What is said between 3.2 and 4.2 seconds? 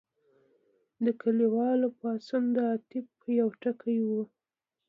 یو ټکی و.